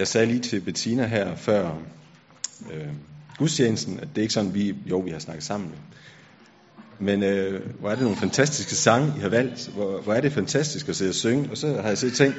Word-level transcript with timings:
Jeg 0.00 0.08
sagde 0.08 0.26
lige 0.26 0.40
til 0.40 0.60
Bettina 0.60 1.06
her 1.06 1.36
før 1.36 1.78
øh, 2.72 2.88
gudstjenesten, 3.38 4.00
at 4.00 4.08
det 4.08 4.18
er 4.18 4.22
ikke 4.22 4.34
sådan, 4.34 4.54
vi, 4.54 4.74
jo, 4.86 4.98
vi 4.98 5.10
har 5.10 5.18
snakket 5.18 5.44
sammen. 5.44 5.70
Men 6.98 7.22
øh, 7.22 7.78
hvor 7.80 7.90
er 7.90 7.94
det 7.94 8.02
nogle 8.02 8.16
fantastiske 8.16 8.74
sange, 8.74 9.12
I 9.16 9.20
har 9.20 9.28
valgt. 9.28 9.68
Hvor, 9.68 10.00
hvor 10.00 10.14
er 10.14 10.20
det 10.20 10.32
fantastisk 10.32 10.88
at 10.88 10.96
sidde 10.96 11.10
og 11.10 11.14
synge. 11.14 11.50
Og 11.50 11.56
så 11.56 11.80
har 11.80 11.88
jeg 11.88 11.98
så 11.98 12.10
tænkt, 12.10 12.36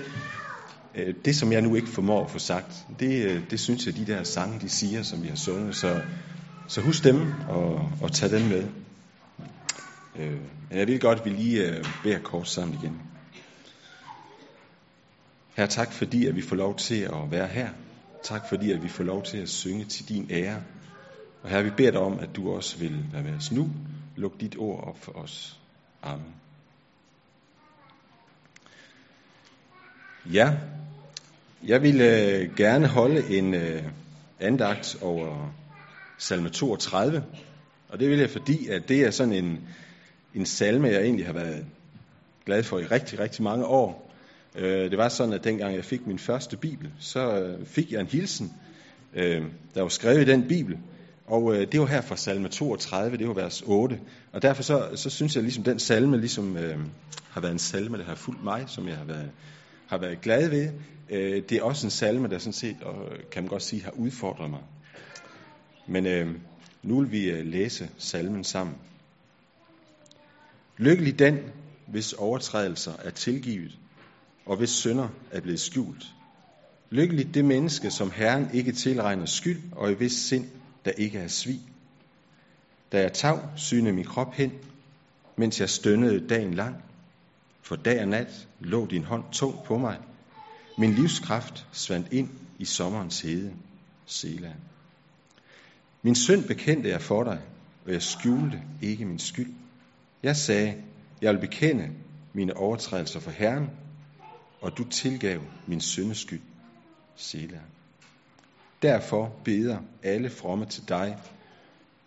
øh, 0.96 1.14
det 1.26 1.36
som 1.36 1.52
jeg 1.52 1.62
nu 1.62 1.76
ikke 1.76 1.88
formår 1.88 2.26
at 2.26 2.32
få 2.32 2.40
sagt, 2.40 2.74
det, 3.00 3.26
øh, 3.26 3.42
det 3.50 3.60
synes 3.60 3.86
jeg, 3.86 3.98
de 3.98 4.06
der 4.06 4.24
sange, 4.24 4.60
de 4.60 4.70
siger, 4.70 5.04
som 5.04 5.24
vi 5.24 5.28
har 5.28 5.36
sunget. 5.36 5.76
Så, 5.76 6.02
så 6.68 6.82
husk 6.82 7.04
dem 7.04 7.34
og, 7.50 7.92
og 8.02 8.12
tag 8.12 8.30
dem 8.30 8.42
med. 8.42 8.64
Øh, 10.20 10.38
jeg 10.72 10.88
vil 10.88 11.00
godt, 11.00 11.20
at 11.20 11.26
vi 11.26 11.30
lige 11.30 11.68
øh, 11.68 11.86
beder 12.04 12.20
kort 12.20 12.50
sammen 12.50 12.78
igen. 12.84 13.11
Her 15.56 15.66
tak 15.66 15.92
fordi, 15.92 16.28
at 16.28 16.36
vi 16.36 16.42
får 16.42 16.56
lov 16.56 16.78
til 16.78 17.02
at 17.02 17.32
være 17.32 17.48
her. 17.48 17.70
Tak 18.24 18.50
fordi, 18.50 18.72
at 18.72 18.84
vi 18.84 18.90
får 18.90 19.04
lov 19.04 19.24
til 19.24 19.38
at 19.38 19.50
synge 19.50 19.86
til 19.86 20.10
din 20.10 20.28
ære. 20.30 20.62
Og 21.44 21.50
her 21.50 21.62
vi 21.62 21.70
beder 21.70 21.92
dig 21.92 22.00
om, 22.00 22.20
at 22.20 22.30
du 22.36 22.56
også 22.56 22.78
vil 22.78 23.06
være 23.14 23.24
med 23.24 23.36
os 23.36 23.52
nu. 23.52 23.70
Luk 24.16 24.40
dit 24.40 24.56
ord 24.58 24.84
op 24.88 25.04
for 25.04 25.12
os. 25.12 25.60
Amen. 26.02 26.34
Ja, 30.26 30.58
jeg 31.64 31.82
vil 31.82 32.02
øh, 32.02 32.56
gerne 32.56 32.88
holde 32.88 33.38
en 33.38 33.54
øh, 33.54 33.84
andagt 34.40 34.98
over 35.02 35.54
salme 36.18 36.50
32. 36.50 37.24
Og 37.90 38.00
det 38.00 38.10
vil 38.10 38.20
jeg, 38.20 38.30
fordi 38.30 38.68
at 38.68 38.90
det 38.90 39.02
er 39.02 39.12
sådan 39.12 39.34
en, 39.34 39.60
en 40.36 40.46
salme, 40.46 40.88
jeg 40.88 41.02
egentlig 41.02 41.26
har 41.26 41.34
været 41.34 41.66
glad 42.46 42.64
for 42.64 42.80
i 42.80 42.86
rigtig, 42.86 43.20
rigtig 43.20 43.44
mange 43.44 43.66
år. 43.66 44.11
Øh, 44.56 44.92
det 44.92 44.98
var 44.98 45.10
sådan, 45.10 45.34
at 45.34 45.44
dengang 45.44 45.76
jeg 45.76 45.86
fik 45.86 46.08
min 46.08 46.20
første 46.20 46.58
bibel, 46.58 46.92
så 47.00 47.40
øh, 47.40 47.66
fik 47.66 47.92
jeg 47.92 48.02
en 48.02 48.08
hilsen, 48.08 48.54
øh, 49.14 49.44
der 49.76 49.82
var 49.82 49.90
skrevet 49.90 50.22
i 50.22 50.32
den 50.32 50.48
bibel. 50.48 50.78
Og 51.28 51.56
øh, 51.56 51.72
det 51.72 51.80
var 51.80 51.86
her 51.86 52.02
fra 52.02 52.16
salme 52.16 52.48
32, 52.48 53.18
det 53.18 53.28
var 53.28 53.34
vers 53.34 53.64
8. 53.66 54.00
Og 54.32 54.42
derfor 54.42 54.64
så, 54.64 54.90
så 54.96 55.10
synes 55.10 55.36
jeg, 55.36 55.44
ligesom 55.44 55.64
den 55.64 55.80
salme 55.80 56.18
ligesom, 56.18 56.58
øh, 56.58 56.78
har 57.30 57.42
været 57.42 57.52
en 57.52 57.60
salme, 57.60 57.98
der 57.98 58.04
har 58.04 58.16
fulgt 58.16 58.44
mig, 58.44 58.64
som 58.68 58.88
jeg 58.88 58.98
har 58.98 59.06
været, 59.06 59.32
har 59.88 59.98
været 59.98 60.22
glad 60.22 60.50
ved. 60.50 60.70
Øh, 61.10 61.44
det 61.50 61.52
er 61.52 61.64
også 61.64 61.88
en 61.88 61.92
salme, 61.92 62.28
der 62.28 62.38
sådan 62.38 62.54
set, 62.54 62.78
og 62.82 63.12
øh, 63.12 63.20
kan 63.32 63.44
man 63.44 63.50
godt 63.50 63.64
sige, 63.64 63.84
har 63.84 63.92
udfordret 63.92 64.50
mig. 64.50 64.62
Men 65.88 66.06
øh, 66.06 66.36
nu 66.84 67.00
vil 67.00 67.12
vi 67.12 67.32
øh, 67.32 67.46
læse 67.46 67.90
salmen 67.98 68.44
sammen. 68.44 68.76
Lykkelig 70.78 71.20
den, 71.20 71.38
hvis 71.88 72.14
overtrædelser 72.14 72.94
er 73.04 73.10
tilgivet, 73.10 73.78
og 74.46 74.58
hvis 74.58 74.70
synder 74.70 75.08
er 75.32 75.42
blevet 75.42 75.60
skjult. 75.60 76.06
Lykkeligt 76.90 77.34
det 77.34 77.46
menneske, 77.46 77.92
som 77.92 78.12
Herren 78.12 78.50
ikke 78.54 78.72
tilregner 78.72 79.26
skyld, 79.26 79.62
og 79.72 79.92
i 79.92 79.94
hvis 79.94 80.12
sind, 80.12 80.46
der 80.86 80.92
ikke 80.92 81.20
er 81.20 81.28
svig. 81.28 81.60
Da 82.92 83.02
jeg 83.02 83.14
tav, 83.14 83.40
syne 83.56 83.92
min 83.92 84.06
krop 84.06 84.34
hen, 84.34 84.52
mens 85.36 85.60
jeg 85.60 85.70
stønnede 85.70 86.28
dagen 86.28 86.54
lang. 86.54 86.76
For 87.62 87.76
dag 87.76 88.02
og 88.02 88.08
nat 88.08 88.48
lå 88.60 88.86
din 88.86 89.04
hånd 89.04 89.24
tung 89.32 89.56
på 89.66 89.78
mig. 89.78 89.98
Min 90.78 90.94
livskraft 90.94 91.68
svandt 91.72 92.14
ind 92.14 92.30
i 92.60 92.66
sommerens 92.66 93.22
hede. 93.22 93.54
Selah. 94.06 94.54
Min 96.02 96.16
synd 96.16 96.44
bekendte 96.44 96.90
jeg 96.90 97.02
for 97.02 97.24
dig, 97.24 97.40
og 97.86 97.92
jeg 97.92 98.02
skjulte 98.02 98.62
ikke 98.82 99.06
min 99.06 99.20
skyld. 99.20 99.54
Jeg 100.24 100.36
sagde, 100.36 100.76
jeg 101.22 101.34
vil 101.34 101.40
bekende 101.40 101.90
mine 102.34 102.58
overtrædelser 102.58 103.20
for 103.20 103.32
Herren, 103.32 103.70
og 104.62 104.78
du 104.78 104.84
tilgav 104.90 105.42
min 105.68 105.82
syndeskyld. 105.82 106.42
Sela. 107.16 107.60
Derfor 108.82 109.36
beder 109.44 109.80
alle 110.04 110.30
fromme 110.30 110.66
til 110.66 110.90
dig, 110.90 111.20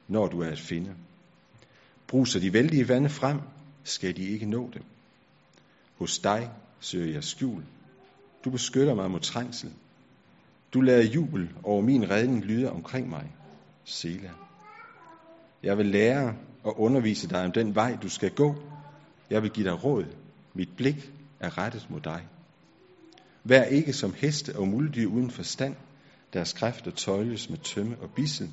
når 0.08 0.26
du 0.26 0.40
er 0.40 0.50
at 0.50 0.60
finde. 0.60 0.94
Bruser 2.06 2.40
de 2.40 2.52
vældige 2.52 2.88
vande 2.88 3.08
frem, 3.08 3.40
skal 3.84 4.16
de 4.16 4.22
ikke 4.22 4.46
nå 4.46 4.70
det. 4.74 4.82
Hos 5.98 6.18
dig 6.18 6.50
søger 6.80 7.12
jeg 7.12 7.24
skjul. 7.24 7.64
Du 8.44 8.50
beskytter 8.50 8.94
mig 8.94 9.10
mod 9.10 9.20
trængsel. 9.20 9.72
Du 10.74 10.80
lader 10.80 11.04
jubel 11.04 11.50
over 11.62 11.82
min 11.82 12.10
redning 12.10 12.44
lyde 12.44 12.70
omkring 12.70 13.08
mig. 13.08 13.32
Sela. 13.84 14.30
Jeg 15.62 15.78
vil 15.78 15.86
lære 15.86 16.36
og 16.62 16.80
undervise 16.80 17.28
dig 17.28 17.44
om 17.44 17.52
den 17.52 17.74
vej, 17.74 17.96
du 18.02 18.08
skal 18.08 18.30
gå. 18.30 18.56
Jeg 19.30 19.42
vil 19.42 19.50
give 19.50 19.70
dig 19.70 19.84
råd. 19.84 20.04
Mit 20.54 20.68
blik 20.76 21.12
er 21.40 21.58
rettet 21.58 21.86
mod 21.90 22.00
dig. 22.00 22.26
Vær 23.44 23.62
ikke 23.62 23.92
som 23.92 24.14
heste 24.16 24.56
og 24.56 24.68
muldyr 24.68 25.06
uden 25.06 25.30
forstand, 25.30 25.74
deres 26.32 26.52
kræfter 26.52 26.90
tøjles 26.90 27.50
med 27.50 27.58
tømme 27.58 27.96
og 28.02 28.10
bissel, 28.10 28.50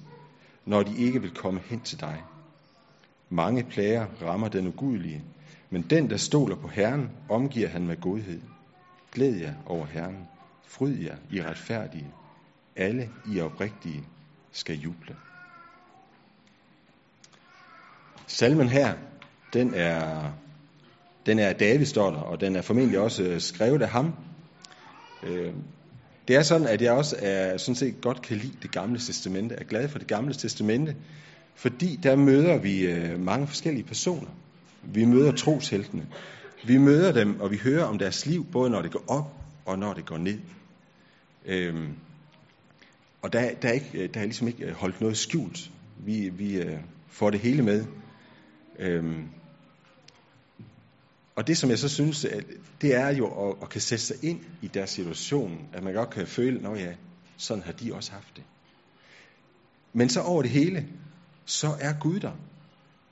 når 0.66 0.84
de 0.84 0.97
ikke 0.97 1.22
vil 1.22 1.31
komme 1.31 1.59
hen 1.66 1.81
til 1.81 2.00
dig. 2.00 2.24
Mange 3.30 3.63
plager 3.63 4.06
rammer 4.22 4.47
den 4.47 4.68
ugudelige, 4.68 5.24
men 5.69 5.81
den, 5.81 6.09
der 6.09 6.18
stoler 6.18 6.56
på 6.56 6.68
Herren, 6.68 7.09
omgiver 7.30 7.68
han 7.68 7.88
med 7.88 8.01
godhed. 8.01 8.41
Glæd 9.12 9.35
jer 9.35 9.53
over 9.66 9.85
Herren. 9.85 10.28
Fryd 10.68 10.97
jer 10.97 11.16
i 11.31 11.44
retfærdige. 11.44 12.13
Alle 12.75 13.09
i 13.34 13.40
oprigtige 13.40 14.03
skal 14.51 14.75
juble. 14.75 15.16
Salmen 18.28 18.69
her, 18.69 18.97
den 19.53 19.74
er, 19.74 20.31
den 21.25 21.40
er 21.40 21.53
David, 21.53 21.85
står 21.85 22.12
der, 22.12 22.19
og 22.19 22.41
den 22.41 22.56
er 22.56 22.62
formentlig 22.62 23.00
også 23.00 23.40
skrevet 23.40 23.81
af 23.81 23.90
ham. 23.90 24.13
Øh, 25.23 25.53
det 26.27 26.35
er 26.35 26.43
sådan, 26.43 26.67
at 26.67 26.81
jeg 26.81 26.91
også 26.91 27.15
er, 27.19 27.57
sådan 27.57 27.75
set 27.75 28.01
godt 28.01 28.21
kan 28.21 28.37
lide 28.37 28.53
det 28.61 28.71
gamle 28.71 28.99
testamente, 28.99 29.55
er 29.55 29.63
glad 29.63 29.89
for 29.89 29.99
det 29.99 30.07
gamle 30.07 30.33
testamente, 30.33 30.95
fordi 31.55 31.99
der 32.03 32.15
møder 32.15 32.57
vi 32.57 32.85
øh, 32.85 33.19
mange 33.19 33.47
forskellige 33.47 33.83
personer. 33.83 34.29
Vi 34.83 35.05
møder 35.05 35.31
trosheltene. 35.31 36.07
Vi 36.65 36.77
møder 36.77 37.11
dem, 37.11 37.39
og 37.39 37.51
vi 37.51 37.57
hører 37.57 37.83
om 37.83 37.97
deres 37.97 38.25
liv, 38.25 38.45
både 38.51 38.69
når 38.69 38.81
det 38.81 38.91
går 38.91 39.03
op 39.07 39.33
og 39.65 39.79
når 39.79 39.93
det 39.93 40.05
går 40.05 40.17
ned. 40.17 40.39
Øhm, 41.45 41.88
og 43.21 43.33
der, 43.33 43.53
der, 43.61 43.69
er 43.69 43.73
ikke, 43.73 44.07
der 44.07 44.19
er 44.19 44.23
ligesom 44.23 44.47
ikke 44.47 44.71
holdt 44.71 45.01
noget 45.01 45.17
skjult. 45.17 45.71
Vi, 46.05 46.29
vi 46.29 46.61
øh, 46.61 46.77
får 47.07 47.29
det 47.29 47.39
hele 47.39 47.61
med. 47.61 47.85
Øhm, 48.79 49.23
og 51.41 51.47
det, 51.47 51.57
som 51.57 51.69
jeg 51.69 51.79
så 51.79 51.90
synes, 51.90 52.25
det 52.81 52.96
er 52.96 53.09
jo 53.09 53.50
at, 53.50 53.56
at 53.62 53.69
kan 53.69 53.81
sætte 53.81 54.03
sig 54.03 54.24
ind 54.24 54.40
i 54.62 54.68
deres 54.68 54.90
situation, 54.90 55.69
at 55.74 55.84
man 55.84 55.94
godt 55.94 56.09
kan 56.09 56.28
føle, 56.28 56.69
at 56.69 56.81
ja, 56.81 56.94
sådan 57.38 57.63
har 57.63 57.72
de 57.72 57.94
også 57.94 58.12
haft 58.12 58.35
det. 58.35 58.44
Men 59.94 60.09
så 60.09 60.22
over 60.22 60.41
det 60.41 60.51
hele, 60.51 60.88
så 61.46 61.68
er 61.80 61.94
Gud 62.00 62.19
der. 62.19 62.31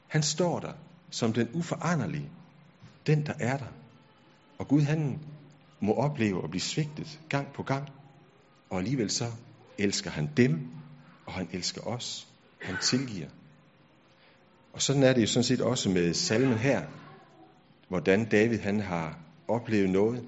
Han 0.07 0.23
står 0.23 0.59
der 0.59 0.73
som 1.09 1.34
den 1.34 1.50
uforanderlige, 1.53 2.29
den 3.07 3.25
der 3.25 3.34
er 3.39 3.57
der. 3.57 3.73
Og 4.57 4.68
Gud 4.68 4.81
han 4.81 5.19
må 5.79 5.94
opleve 5.94 6.44
at 6.44 6.50
blive 6.50 6.62
svigtet 6.62 7.19
gang 7.29 7.47
på 7.53 7.63
gang, 7.63 7.89
og 8.69 8.78
alligevel 8.78 9.09
så 9.09 9.25
elsker 9.78 10.09
han 10.09 10.29
dem, 10.38 10.68
og 11.25 11.34
han 11.34 11.47
elsker 11.51 11.81
os. 11.81 12.28
Han 12.62 12.75
tilgiver. 12.81 13.28
Og 14.73 14.81
sådan 14.81 15.03
er 15.03 15.13
det 15.13 15.22
jo 15.22 15.28
sådan 15.28 15.44
set 15.44 15.62
også 15.62 15.89
med 15.89 16.13
salmen 16.13 16.57
her, 16.57 16.85
hvordan 17.89 18.25
David 18.25 18.59
han 18.59 18.79
har 18.79 19.19
oplevet 19.47 19.89
noget 19.89 20.23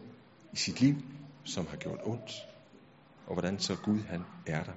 i 0.53 0.55
sit 0.55 0.81
liv, 0.81 0.95
som 1.43 1.67
har 1.69 1.77
gjort 1.77 1.99
ondt, 2.03 2.31
og 3.27 3.33
hvordan 3.33 3.59
så 3.59 3.75
Gud 3.75 3.99
han 4.09 4.25
er 4.47 4.63
der. 4.63 4.71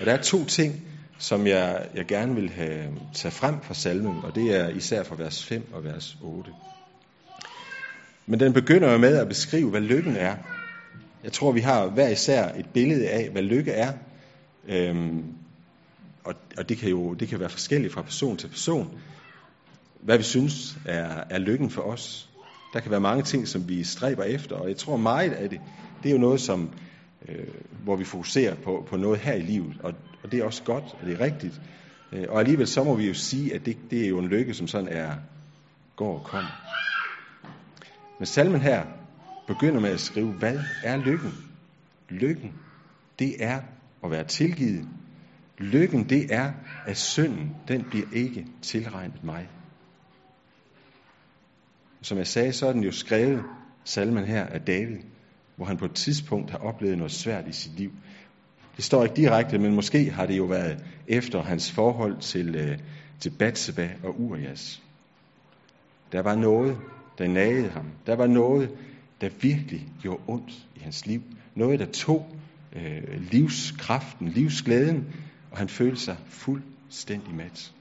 Og 0.00 0.06
der 0.06 0.12
er 0.12 0.22
to 0.22 0.44
ting, 0.44 0.74
som 1.18 1.46
jeg, 1.46 1.88
jeg 1.94 2.06
gerne 2.06 2.34
vil 2.34 2.50
have 2.50 2.92
tage 3.14 3.32
frem 3.32 3.60
fra 3.60 3.74
salmen, 3.74 4.24
og 4.24 4.34
det 4.34 4.54
er 4.54 4.68
især 4.68 5.02
fra 5.02 5.16
vers 5.16 5.44
5 5.44 5.68
og 5.72 5.84
vers 5.84 6.16
8. 6.22 6.50
Men 8.26 8.40
den 8.40 8.52
begynder 8.52 8.92
jo 8.92 8.98
med 8.98 9.16
at 9.16 9.28
beskrive, 9.28 9.70
hvad 9.70 9.80
lykken 9.80 10.16
er. 10.16 10.36
Jeg 11.24 11.32
tror, 11.32 11.52
vi 11.52 11.60
har 11.60 11.86
hver 11.86 12.08
især 12.08 12.54
et 12.54 12.66
billede 12.74 13.08
af, 13.08 13.30
hvad 13.30 13.42
lykke 13.42 13.72
er. 13.72 13.92
Øhm, 14.68 15.24
og, 16.24 16.34
og 16.58 16.68
det 16.68 16.78
kan 16.78 16.90
jo 16.90 17.14
det 17.14 17.28
kan 17.28 17.40
være 17.40 17.48
forskelligt 17.48 17.92
fra 17.92 18.02
person 18.02 18.36
til 18.36 18.48
person 18.48 18.98
hvad 20.02 20.18
vi 20.18 20.22
synes 20.22 20.78
er, 20.84 21.24
er 21.30 21.38
lykken 21.38 21.70
for 21.70 21.82
os. 21.82 22.28
Der 22.72 22.80
kan 22.80 22.90
være 22.90 23.00
mange 23.00 23.22
ting, 23.22 23.48
som 23.48 23.68
vi 23.68 23.84
stræber 23.84 24.22
efter, 24.22 24.56
og 24.56 24.68
jeg 24.68 24.76
tror 24.76 24.96
meget 24.96 25.32
af 25.32 25.50
det, 25.50 25.60
det 26.02 26.08
er 26.08 26.12
jo 26.12 26.20
noget, 26.20 26.40
som, 26.40 26.70
øh, 27.28 27.46
hvor 27.84 27.96
vi 27.96 28.04
fokuserer 28.04 28.54
på, 28.54 28.86
på 28.88 28.96
noget 28.96 29.18
her 29.18 29.34
i 29.34 29.42
livet, 29.42 29.76
og, 29.82 29.94
og 30.22 30.32
det 30.32 30.40
er 30.40 30.44
også 30.44 30.62
godt, 30.62 30.84
og 31.00 31.06
det 31.06 31.12
er 31.12 31.20
rigtigt. 31.20 31.60
Øh, 32.12 32.26
og 32.28 32.40
alligevel 32.40 32.66
så 32.66 32.84
må 32.84 32.94
vi 32.94 33.06
jo 33.06 33.14
sige, 33.14 33.54
at 33.54 33.66
det, 33.66 33.76
det 33.90 34.04
er 34.04 34.08
jo 34.08 34.18
en 34.18 34.28
lykke, 34.28 34.54
som 34.54 34.66
sådan 34.66 34.88
er, 34.88 35.14
går 35.96 36.18
og 36.18 36.24
kommer. 36.24 36.50
Men 38.18 38.26
salmen 38.26 38.60
her 38.60 38.84
begynder 39.46 39.80
med 39.80 39.90
at 39.90 40.00
skrive, 40.00 40.32
hvad 40.32 40.58
er 40.82 40.96
lykken? 40.96 41.32
Lykken, 42.08 42.52
det 43.18 43.44
er 43.44 43.60
at 44.04 44.10
være 44.10 44.24
tilgivet. 44.24 44.88
Lykken, 45.58 46.08
det 46.08 46.34
er, 46.34 46.52
at 46.86 46.96
synden, 46.96 47.56
den 47.68 47.84
bliver 47.90 48.06
ikke 48.12 48.46
tilregnet 48.62 49.24
mig. 49.24 49.48
Som 52.02 52.18
jeg 52.18 52.26
sagde, 52.26 52.52
så 52.52 52.66
er 52.66 52.72
den 52.72 52.84
jo 52.84 52.92
skrevet, 52.92 53.42
salmen 53.84 54.24
her, 54.24 54.46
af 54.46 54.60
David. 54.60 54.98
hvor 55.56 55.66
han 55.66 55.76
på 55.76 55.84
et 55.84 55.94
tidspunkt 55.94 56.50
har 56.50 56.58
oplevet 56.58 56.98
noget 56.98 57.12
svært 57.12 57.48
i 57.48 57.52
sit 57.52 57.78
liv. 57.78 57.92
Det 58.76 58.84
står 58.84 59.02
ikke 59.02 59.16
direkte, 59.16 59.58
men 59.58 59.74
måske 59.74 60.10
har 60.10 60.26
det 60.26 60.36
jo 60.36 60.44
været 60.44 60.84
efter 61.08 61.42
hans 61.42 61.70
forhold 61.70 62.16
til, 62.20 62.54
øh, 62.54 62.78
til 63.20 63.30
Batseba 63.30 63.90
og 64.02 64.20
Urias. 64.20 64.82
Der 66.12 66.22
var 66.22 66.34
noget, 66.34 66.78
der 67.18 67.28
nagede 67.28 67.68
ham. 67.68 67.86
Der 68.06 68.16
var 68.16 68.26
noget, 68.26 68.70
der 69.20 69.28
virkelig 69.40 69.88
gjorde 70.02 70.22
ondt 70.26 70.52
i 70.76 70.80
hans 70.80 71.06
liv. 71.06 71.22
Noget, 71.54 71.80
der 71.80 71.86
tog 71.86 72.36
øh, 72.72 73.02
livskraften, 73.30 74.28
livsglæden, 74.28 75.06
og 75.50 75.58
han 75.58 75.68
følte 75.68 76.00
sig 76.00 76.16
fuldstændig 76.26 77.34
mat. 77.34 77.72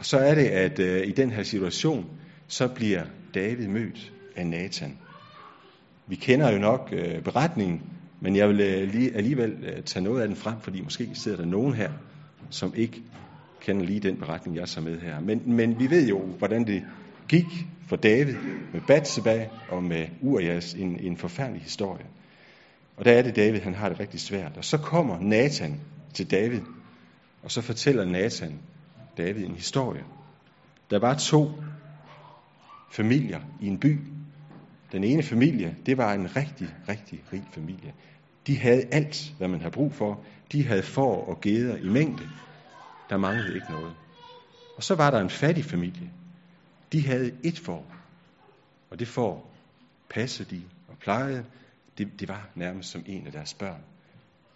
Og 0.00 0.06
så 0.06 0.18
er 0.18 0.34
det, 0.34 0.44
at 0.44 0.78
øh, 0.78 1.06
i 1.06 1.12
den 1.12 1.30
her 1.30 1.42
situation, 1.42 2.06
så 2.48 2.68
bliver 2.68 3.02
David 3.34 3.68
mødt 3.68 4.12
af 4.36 4.46
Nathan. 4.46 4.98
Vi 6.06 6.16
kender 6.16 6.52
jo 6.52 6.58
nok 6.58 6.88
øh, 6.92 7.22
beretningen, 7.22 7.82
men 8.20 8.36
jeg 8.36 8.48
vil 8.48 8.60
øh, 8.60 8.92
lige, 8.92 9.16
alligevel 9.16 9.52
øh, 9.62 9.82
tage 9.82 10.04
noget 10.04 10.22
af 10.22 10.28
den 10.28 10.36
frem, 10.36 10.60
fordi 10.60 10.80
måske 10.80 11.10
sidder 11.14 11.36
der 11.36 11.44
nogen 11.44 11.74
her, 11.74 11.90
som 12.50 12.72
ikke 12.76 13.02
kender 13.60 13.86
lige 13.86 14.00
den 14.00 14.16
beretning, 14.16 14.56
jeg 14.56 14.68
så 14.68 14.80
med 14.80 15.00
her. 15.00 15.20
Men, 15.20 15.42
men 15.46 15.78
vi 15.78 15.90
ved 15.90 16.08
jo, 16.08 16.18
hvordan 16.18 16.66
det 16.66 16.82
gik 17.28 17.46
for 17.88 17.96
David 17.96 18.34
med 18.72 18.80
Batseba 18.86 19.46
og 19.68 19.82
med 19.82 20.06
Urias, 20.20 20.74
en, 20.74 21.00
en 21.00 21.16
forfærdelig 21.16 21.62
historie. 21.62 22.06
Og 22.96 23.04
der 23.04 23.12
er 23.12 23.22
det 23.22 23.36
David, 23.36 23.60
han 23.60 23.74
har 23.74 23.88
det 23.88 24.00
rigtig 24.00 24.20
svært. 24.20 24.56
Og 24.56 24.64
så 24.64 24.78
kommer 24.78 25.20
Nathan 25.20 25.80
til 26.14 26.30
David, 26.30 26.60
og 27.42 27.50
så 27.50 27.60
fortæller 27.60 28.04
Nathan 28.04 28.58
David 29.16 29.44
en 29.44 29.54
historie. 29.54 30.04
Der 30.90 30.98
var 30.98 31.14
to 31.14 31.50
familier 32.90 33.40
i 33.60 33.66
en 33.66 33.78
by. 33.78 33.98
Den 34.92 35.04
ene 35.04 35.22
familie, 35.22 35.76
det 35.86 35.98
var 35.98 36.14
en 36.14 36.36
rigtig, 36.36 36.68
rigtig 36.88 37.24
rig 37.32 37.44
familie. 37.52 37.94
De 38.46 38.58
havde 38.58 38.84
alt, 38.92 39.34
hvad 39.38 39.48
man 39.48 39.60
har 39.60 39.70
brug 39.70 39.92
for. 39.92 40.24
De 40.52 40.66
havde 40.66 40.82
får 40.82 41.24
og 41.26 41.40
geder 41.40 41.76
i 41.76 41.88
mængde. 41.88 42.28
Der 43.10 43.16
manglede 43.16 43.54
ikke 43.54 43.70
noget. 43.70 43.94
Og 44.76 44.82
så 44.82 44.94
var 44.94 45.10
der 45.10 45.20
en 45.20 45.30
fattig 45.30 45.64
familie. 45.64 46.10
De 46.92 47.06
havde 47.06 47.32
et 47.44 47.58
får. 47.58 47.86
Og 48.90 48.98
det 48.98 49.08
får 49.08 49.50
passede 50.08 50.56
de 50.56 50.62
og 50.88 50.96
plejede. 50.98 51.44
Det, 51.98 52.20
det 52.20 52.28
var 52.28 52.48
nærmest 52.54 52.90
som 52.90 53.02
en 53.06 53.26
af 53.26 53.32
deres 53.32 53.54
børn. 53.54 53.80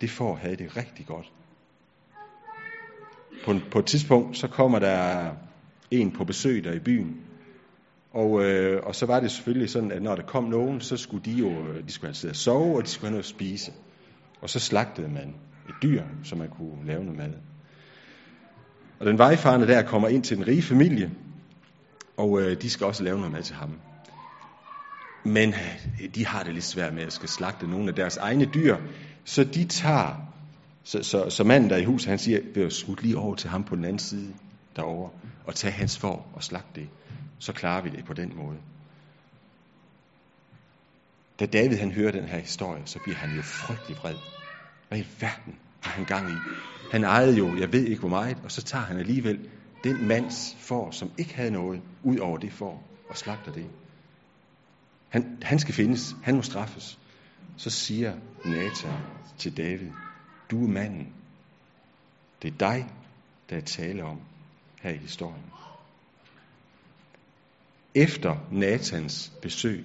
Det 0.01 0.11
får 0.11 0.37
havde 0.37 0.57
det 0.57 0.77
rigtig 0.77 1.07
godt. 1.07 1.33
På, 3.45 3.55
på 3.71 3.79
et 3.79 3.87
tidspunkt, 3.87 4.37
så 4.37 4.49
kommer 4.49 4.79
der 4.79 5.31
en 5.91 6.13
på 6.13 6.25
besøg 6.25 6.65
der 6.65 6.73
i 6.73 6.79
byen. 6.79 7.17
Og, 8.13 8.45
øh, 8.45 8.83
og 8.87 8.95
så 8.95 9.07
var 9.07 9.21
det 9.21 9.31
selvfølgelig 9.31 9.71
sådan, 9.71 9.93
at 9.93 10.03
når 10.03 10.17
der 10.17 10.23
kom 10.23 10.45
nogen, 10.45 10.81
så 10.81 10.97
skulle 10.97 11.25
de 11.25 11.33
jo 11.33 11.51
de 11.87 11.93
skulle 11.93 12.09
have 12.09 12.15
siddet 12.15 12.33
og 12.33 12.37
sove, 12.37 12.77
og 12.77 12.83
de 12.83 12.89
skulle 12.89 13.07
have 13.07 13.13
noget 13.13 13.25
at 13.25 13.29
spise. 13.29 13.73
Og 14.43 14.51
så 14.51 14.61
slagtede 14.61 15.09
man 15.09 15.35
et 15.69 15.75
dyr, 15.83 16.03
så 16.25 16.37
man 16.37 16.49
kunne 16.49 16.87
lave 16.87 17.05
noget 17.05 17.19
mad. 17.19 17.33
Og 19.01 19.07
den 19.07 19.19
vejfarende 19.19 19.67
der 19.67 19.83
kommer 19.83 20.09
ind 20.09 20.23
til 20.23 20.37
den 20.37 20.47
rige 20.47 20.63
familie, 20.63 21.11
og 22.17 22.41
øh, 22.41 22.63
de 22.63 22.71
skal 22.71 22.87
også 22.87 23.05
lave 23.05 23.17
noget 23.17 23.33
mad 23.33 23.43
til 23.43 23.55
ham. 23.55 23.71
Men 25.25 25.49
øh, 25.49 26.15
de 26.15 26.27
har 26.27 26.43
det 26.43 26.55
lidt 26.55 26.65
svært 26.65 26.95
med 26.95 27.03
at 27.03 27.13
skal 27.13 27.29
slagte 27.29 27.67
nogle 27.67 27.89
af 27.89 27.95
deres 27.95 28.17
egne 28.17 28.45
dyr, 28.45 28.77
så 29.25 29.45
de 29.45 29.65
tager, 29.65 30.34
så, 30.85 31.03
så, 31.03 31.31
så 31.31 31.45
manden 31.45 31.71
der 31.71 31.77
i 31.77 31.85
huset, 31.85 32.09
han 32.09 32.19
siger, 32.19 32.41
vil 32.55 32.71
smut 32.71 33.03
lige 33.03 33.19
over 33.19 33.35
til 33.35 33.51
ham 33.51 33.65
på 33.65 33.77
den 33.77 33.85
anden 33.85 33.99
side 33.99 34.35
derovre, 34.77 35.11
og 35.47 35.55
tage 35.55 35.73
hans 35.73 35.99
for 35.99 36.27
og 36.35 36.43
slagte 36.43 36.81
det. 36.81 36.89
Så 37.39 37.53
klarer 37.53 37.83
vi 37.83 37.91
det 37.91 38.05
på 38.05 38.13
den 38.13 38.33
måde. 38.37 38.57
Da 41.41 41.47
David 41.47 41.77
han 41.77 41.93
hører 41.93 42.13
den 42.13 42.25
her 42.25 42.39
historie, 42.39 42.83
så 42.85 42.99
bliver 42.99 43.17
han 43.17 43.37
jo 43.37 43.43
frygtelig 43.43 43.97
vred. 43.97 44.15
Hvad 44.89 44.99
i 44.99 45.07
verden 45.21 45.55
har 45.81 45.91
han 45.91 46.05
gang 46.05 46.31
i? 46.31 46.35
Han 46.93 47.05
ejede 47.05 47.37
jo, 47.37 47.57
jeg 47.57 47.73
ved 47.73 47.85
ikke 47.85 48.01
hvor 48.01 48.09
meget, 48.09 48.37
og 48.45 48.53
så 48.53 48.63
tager 48.63 48.85
han 48.85 48.99
alligevel 48.99 49.49
den 49.85 50.09
mands 50.09 50.57
for, 50.59 50.91
som 50.91 51.11
ikke 51.19 51.35
havde 51.35 51.51
noget, 51.51 51.81
ud 52.03 52.19
over 52.19 52.39
det 52.39 52.53
for, 52.53 52.83
og 53.09 53.17
slagter 53.17 53.53
det. 53.53 53.67
Han, 55.09 55.39
han 55.43 55.59
skal 55.59 55.75
findes, 55.75 56.17
han 56.23 56.37
må 56.37 56.43
straffes. 56.43 56.99
Så 57.57 57.71
siger 57.71 58.13
Nathan 58.45 58.93
til 59.39 59.57
David, 59.57 59.91
du 60.55 60.65
er 60.65 60.69
manden. 60.69 61.13
Det 62.43 62.55
er 62.55 62.59
dig, 62.59 62.87
der 63.51 63.57
er 63.57 63.61
tale 63.61 64.05
om 64.05 64.21
her 64.83 64.91
i 64.91 64.97
historien. 64.97 65.45
Efter 67.95 68.37
Natans 68.53 69.33
besøg, 69.43 69.85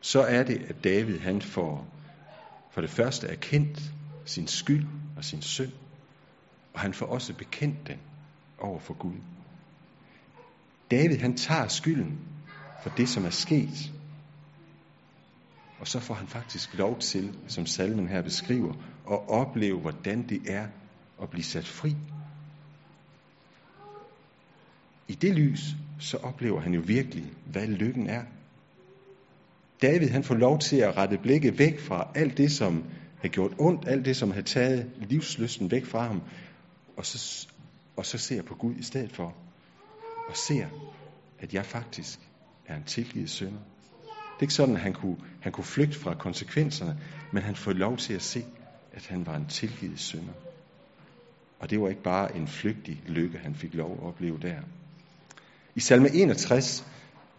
så 0.00 0.20
er 0.22 0.42
det, 0.42 0.62
at 0.62 0.84
David 0.84 1.18
han 1.18 1.42
får 1.42 1.86
for 2.70 2.80
det 2.80 2.90
første 2.90 3.26
erkendt 3.26 3.80
sin 4.24 4.46
skyld 4.46 4.86
og 5.16 5.24
sin 5.24 5.42
synd, 5.42 5.72
og 6.74 6.80
han 6.80 6.94
får 6.94 7.06
også 7.06 7.34
bekendt 7.34 7.86
den 7.86 7.98
over 8.58 8.80
for 8.80 8.94
Gud. 8.94 9.16
David 10.90 11.18
han 11.18 11.36
tager 11.36 11.68
skylden 11.68 12.18
for 12.82 12.90
det, 12.90 13.08
som 13.08 13.24
er 13.24 13.30
sket, 13.30 13.92
og 15.82 15.88
så 15.88 16.00
får 16.00 16.14
han 16.14 16.28
faktisk 16.28 16.74
lov 16.74 16.98
til, 16.98 17.34
som 17.48 17.66
salmen 17.66 18.08
her 18.08 18.22
beskriver, 18.22 18.74
at 19.10 19.28
opleve, 19.28 19.80
hvordan 19.80 20.28
det 20.28 20.42
er 20.46 20.66
at 21.22 21.30
blive 21.30 21.44
sat 21.44 21.66
fri. 21.66 21.96
I 25.08 25.14
det 25.14 25.34
lys, 25.34 25.60
så 26.00 26.16
oplever 26.16 26.60
han 26.60 26.74
jo 26.74 26.82
virkelig, 26.86 27.32
hvad 27.46 27.66
lykken 27.66 28.06
er. 28.06 28.22
David 29.82 30.08
han 30.08 30.24
får 30.24 30.34
lov 30.34 30.58
til 30.58 30.76
at 30.76 30.96
rette 30.96 31.18
blikket 31.18 31.58
væk 31.58 31.80
fra 31.80 32.08
alt 32.14 32.38
det, 32.38 32.52
som 32.52 32.84
har 33.20 33.28
gjort 33.28 33.52
ondt, 33.58 33.88
alt 33.88 34.04
det, 34.04 34.16
som 34.16 34.30
har 34.30 34.42
taget 34.42 34.90
livsløsten 35.00 35.70
væk 35.70 35.86
fra 35.86 36.06
ham, 36.06 36.22
og 36.96 37.06
så, 37.06 37.48
og 37.96 38.06
så 38.06 38.18
ser 38.18 38.42
på 38.42 38.54
Gud 38.54 38.74
i 38.74 38.82
stedet 38.82 39.12
for, 39.12 39.34
og 40.28 40.36
ser, 40.36 40.66
at 41.38 41.54
jeg 41.54 41.66
faktisk 41.66 42.18
er 42.66 42.76
en 42.76 42.84
tilgivet 42.84 43.30
sønder. 43.30 43.71
Det 44.42 44.46
er 44.46 44.48
ikke 44.48 44.54
sådan, 44.54 44.74
at 44.74 44.80
han 44.80 44.92
kunne, 44.92 45.16
han 45.40 45.52
kunne 45.52 45.64
flygte 45.64 45.98
fra 45.98 46.14
konsekvenserne, 46.14 46.96
men 47.32 47.42
han 47.42 47.56
får 47.56 47.72
lov 47.72 47.96
til 47.96 48.14
at 48.14 48.22
se, 48.22 48.44
at 48.92 49.06
han 49.06 49.26
var 49.26 49.36
en 49.36 49.46
tilgivet 49.46 50.00
sønder. 50.00 50.32
Og 51.58 51.70
det 51.70 51.80
var 51.80 51.88
ikke 51.88 52.02
bare 52.02 52.36
en 52.36 52.48
flygtig 52.48 53.02
lykke, 53.06 53.38
han 53.38 53.54
fik 53.54 53.74
lov 53.74 53.92
at 53.92 54.06
opleve 54.06 54.38
der. 54.42 54.56
I 55.74 55.80
salme 55.80 56.10
61, 56.10 56.86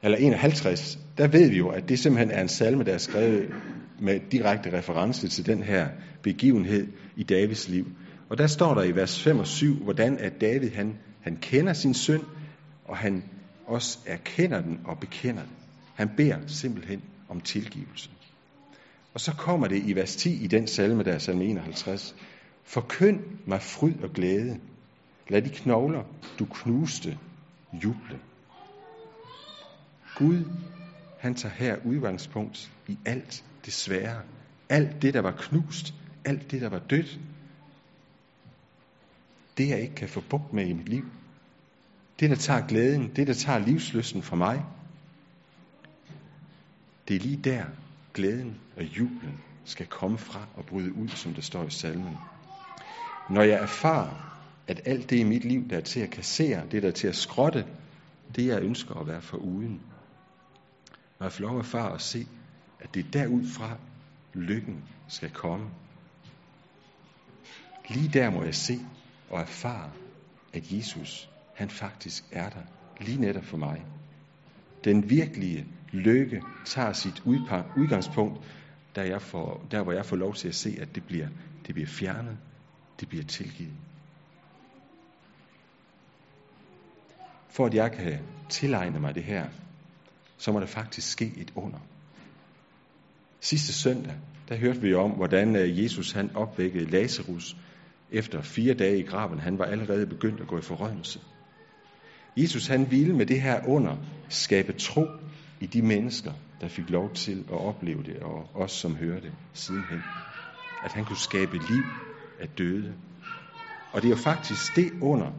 eller 0.03 0.17
51, 0.17 0.99
der 1.17 1.27
ved 1.27 1.49
vi 1.49 1.57
jo, 1.57 1.69
at 1.69 1.89
det 1.89 1.99
simpelthen 1.99 2.31
er 2.31 2.41
en 2.41 2.49
salme, 2.49 2.83
der 2.83 2.93
er 2.93 2.97
skrevet 2.97 3.53
med 3.99 4.19
direkte 4.31 4.77
reference 4.77 5.27
til 5.27 5.45
den 5.45 5.63
her 5.63 5.87
begivenhed 6.21 6.87
i 7.15 7.23
Davids 7.23 7.69
liv. 7.69 7.87
Og 8.29 8.37
der 8.37 8.47
står 8.47 8.73
der 8.73 8.83
i 8.83 8.95
vers 8.95 9.23
5 9.23 9.39
og 9.39 9.47
7, 9.47 9.83
hvordan 9.83 10.17
at 10.17 10.41
David 10.41 10.69
han, 10.69 10.97
han 11.21 11.37
kender 11.41 11.73
sin 11.73 11.93
synd, 11.93 12.23
og 12.85 12.97
han 12.97 13.23
også 13.65 13.99
erkender 14.05 14.61
den 14.61 14.79
og 14.85 14.99
bekender 14.99 15.41
den. 15.41 15.62
Han 15.93 16.09
beder 16.17 16.47
simpelthen 16.47 17.01
om 17.29 17.41
tilgivelse. 17.41 18.09
Og 19.13 19.21
så 19.21 19.33
kommer 19.33 19.67
det 19.67 19.83
i 19.85 19.95
vers 19.95 20.15
10 20.15 20.43
i 20.43 20.47
den 20.47 20.67
salme, 20.67 21.03
der 21.03 21.13
er 21.13 21.19
salme 21.19 21.45
51. 21.45 22.15
Forkynd 22.63 23.19
mig 23.45 23.61
fryd 23.61 23.93
og 24.03 24.13
glæde. 24.13 24.59
Lad 25.29 25.41
de 25.41 25.49
knogler, 25.49 26.03
du 26.39 26.45
knuste, 26.45 27.17
juble. 27.73 28.19
Gud, 30.15 30.45
han 31.19 31.35
tager 31.35 31.55
her 31.55 31.77
udgangspunkt 31.85 32.71
i 32.87 32.97
alt 33.05 33.43
det 33.65 33.73
svære. 33.73 34.21
Alt 34.69 35.01
det, 35.01 35.13
der 35.13 35.21
var 35.21 35.31
knust. 35.31 35.93
Alt 36.25 36.51
det, 36.51 36.61
der 36.61 36.69
var 36.69 36.79
dødt. 36.79 37.19
Det, 39.57 39.69
jeg 39.69 39.81
ikke 39.81 39.95
kan 39.95 40.09
få 40.09 40.21
bukt 40.29 40.53
med 40.53 40.65
i 40.65 40.73
mit 40.73 40.89
liv. 40.89 41.05
Det, 42.19 42.29
der 42.29 42.35
tager 42.35 42.67
glæden. 42.67 43.11
Det, 43.15 43.27
der 43.27 43.33
tager 43.33 43.59
livsløsten 43.59 44.21
fra 44.21 44.35
mig. 44.35 44.63
Det 47.07 47.15
er 47.15 47.19
lige 47.19 47.37
der, 47.37 47.65
glæden 48.13 48.59
og 48.77 48.83
jublen 48.83 49.39
skal 49.65 49.85
komme 49.85 50.17
fra 50.17 50.47
og 50.55 50.65
bryde 50.65 50.93
ud, 50.93 51.07
som 51.07 51.33
der 51.33 51.41
står 51.41 51.63
i 51.63 51.69
salmen. 51.69 52.17
Når 53.29 53.41
jeg 53.41 53.61
erfarer, 53.61 54.39
at 54.67 54.81
alt 54.85 55.09
det 55.09 55.19
i 55.19 55.23
mit 55.23 55.45
liv, 55.45 55.69
der 55.69 55.77
er 55.77 55.81
til 55.81 55.99
at 55.99 56.09
kassere, 56.09 56.67
det 56.71 56.83
der 56.83 56.87
er 56.87 56.93
til 56.93 57.07
at 57.07 57.15
skrotte, 57.15 57.65
det 58.35 58.47
jeg 58.47 58.61
ønsker 58.61 58.95
at 58.95 59.07
være 59.07 59.21
for 59.21 59.37
uden. 59.37 59.81
Når 61.19 61.25
jeg 61.25 61.31
får 61.31 61.41
lov 61.41 61.59
at 61.59 61.65
erfare 61.65 61.91
og 61.91 62.01
se, 62.01 62.27
at 62.79 62.93
det 62.93 63.05
er 63.05 63.11
derudfra, 63.11 63.77
lykken 64.33 64.83
skal 65.07 65.29
komme. 65.29 65.69
Lige 67.89 68.09
der 68.09 68.29
må 68.29 68.43
jeg 68.43 68.55
se 68.55 68.79
og 69.29 69.41
erfare, 69.41 69.91
at 70.53 70.71
Jesus, 70.71 71.29
han 71.55 71.69
faktisk 71.69 72.23
er 72.31 72.49
der, 72.49 72.61
lige 73.01 73.21
netop 73.21 73.45
for 73.45 73.57
mig. 73.57 73.85
Den 74.83 75.09
virkelige 75.09 75.65
lykke 75.93 76.43
tager 76.65 76.93
sit 76.93 77.23
udgangspunkt, 77.75 78.39
der, 78.95 79.03
jeg 79.03 79.21
får, 79.21 79.67
der 79.71 79.83
hvor 79.83 79.91
jeg 79.91 80.05
får 80.05 80.15
lov 80.15 80.35
til 80.35 80.47
at 80.47 80.55
se, 80.55 80.77
at 80.81 80.95
det 80.95 81.03
bliver, 81.03 81.27
det 81.67 81.75
bliver 81.75 81.87
fjernet, 81.87 82.37
det 82.99 83.09
bliver 83.09 83.23
tilgivet. 83.23 83.73
For 87.49 87.65
at 87.65 87.73
jeg 87.73 87.91
kan 87.91 88.19
tilegne 88.49 88.99
mig 88.99 89.15
det 89.15 89.23
her, 89.23 89.47
så 90.37 90.51
må 90.51 90.59
der 90.59 90.65
faktisk 90.65 91.11
ske 91.11 91.33
et 91.37 91.51
under. 91.55 91.79
Sidste 93.39 93.73
søndag, 93.73 94.15
der 94.49 94.55
hørte 94.55 94.81
vi 94.81 94.93
om, 94.93 95.11
hvordan 95.11 95.55
øh, 95.55 95.83
Jesus 95.83 96.11
han 96.11 96.35
opvækkede 96.35 96.85
Lazarus 96.85 97.55
efter 98.11 98.41
fire 98.41 98.73
dage 98.73 98.99
i 98.99 99.03
graven. 99.03 99.39
Han 99.39 99.59
var 99.59 99.65
allerede 99.65 100.07
begyndt 100.07 100.41
at 100.41 100.47
gå 100.47 100.57
i 100.57 100.61
forrømmelse. 100.61 101.19
Jesus 102.37 102.67
han 102.67 102.91
ville 102.91 103.15
med 103.15 103.25
det 103.25 103.41
her 103.41 103.67
under 103.67 103.97
skabe 104.29 104.73
tro 104.73 105.05
i 105.63 105.65
de 105.65 105.81
mennesker, 105.81 106.33
der 106.61 106.67
fik 106.67 106.89
lov 106.89 107.13
til 107.13 107.39
at 107.39 107.57
opleve 107.57 108.03
det, 108.03 108.19
og 108.19 108.49
os 108.53 108.71
som 108.71 108.95
hører 108.95 109.19
det 109.19 109.31
sidenhen. 109.53 110.03
At 110.81 110.93
han 110.93 111.05
kunne 111.05 111.17
skabe 111.17 111.57
liv 111.57 111.85
af 112.39 112.49
døde. 112.49 112.93
Og 113.91 114.01
det 114.01 114.07
er 114.07 114.09
jo 114.09 114.21
faktisk 114.21 114.75
det 114.75 114.91
under, 115.01 115.31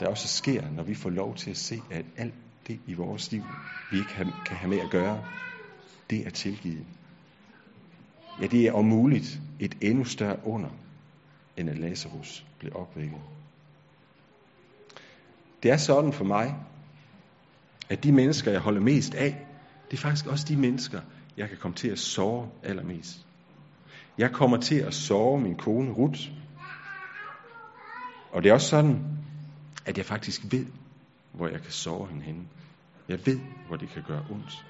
der 0.00 0.06
også 0.08 0.28
sker, 0.28 0.70
når 0.70 0.82
vi 0.82 0.94
får 0.94 1.10
lov 1.10 1.34
til 1.34 1.50
at 1.50 1.56
se, 1.56 1.82
at 1.90 2.04
alt 2.16 2.34
det 2.66 2.80
i 2.86 2.94
vores 2.94 3.32
liv, 3.32 3.42
vi 3.90 3.98
ikke 3.98 4.14
kan 4.44 4.56
have 4.56 4.70
med 4.70 4.78
at 4.78 4.90
gøre, 4.90 5.24
det 6.10 6.26
er 6.26 6.30
tilgivet. 6.30 6.86
Ja, 8.40 8.46
det 8.46 8.66
er 8.66 8.72
om 8.72 8.84
muligt 8.84 9.40
et 9.60 9.76
endnu 9.82 10.04
større 10.04 10.36
under, 10.44 10.70
end 11.56 11.70
at 11.70 11.78
Lazarus 11.78 12.46
blev 12.58 12.72
opvækket. 12.74 13.20
Det 15.62 15.70
er 15.70 15.76
sådan 15.76 16.12
for 16.12 16.24
mig, 16.24 16.54
at 17.90 18.04
de 18.04 18.12
mennesker, 18.12 18.50
jeg 18.50 18.60
holder 18.60 18.80
mest 18.80 19.14
af, 19.14 19.46
det 19.90 19.96
er 19.96 20.00
faktisk 20.00 20.26
også 20.26 20.44
de 20.48 20.56
mennesker, 20.56 21.00
jeg 21.36 21.48
kan 21.48 21.58
komme 21.58 21.74
til 21.74 21.88
at 21.88 21.98
sove 21.98 22.50
allermest. 22.62 23.26
Jeg 24.18 24.32
kommer 24.32 24.56
til 24.56 24.74
at 24.74 24.94
sove 24.94 25.40
min 25.40 25.56
kone 25.56 25.90
Ruth. 25.90 26.20
Og 28.32 28.42
det 28.42 28.48
er 28.48 28.54
også 28.54 28.68
sådan, 28.68 29.02
at 29.86 29.98
jeg 29.98 30.06
faktisk 30.06 30.42
ved, 30.50 30.66
hvor 31.32 31.48
jeg 31.48 31.62
kan 31.62 31.72
sove 31.72 32.08
hende 32.08 32.22
henne. 32.22 32.44
Jeg 33.08 33.26
ved, 33.26 33.40
hvor 33.66 33.76
det 33.76 33.88
kan 33.88 34.02
gøre 34.02 34.24
ondt. 34.30 34.64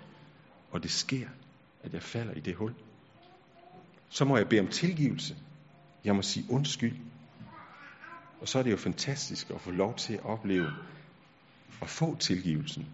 Og 0.71 0.83
det 0.83 0.91
sker, 0.91 1.29
at 1.83 1.93
jeg 1.93 2.03
falder 2.03 2.33
i 2.33 2.41
det 2.41 2.55
hul. 2.55 2.75
Så 4.09 4.25
må 4.25 4.37
jeg 4.37 4.49
bede 4.49 4.61
om 4.61 4.69
tilgivelse. 4.69 5.37
Jeg 6.05 6.17
må 6.17 6.23
sige 6.23 6.47
undskyld. 6.50 6.97
Og 8.41 8.49
så 8.49 8.59
er 8.59 8.62
det 8.62 8.71
jo 8.71 8.77
fantastisk 8.77 9.50
at 9.50 9.61
få 9.61 9.71
lov 9.71 9.97
til 9.97 10.15
at 10.15 10.25
opleve 10.25 10.73
at 11.83 11.89
få 11.89 12.17
tilgivelsen. 12.17 12.87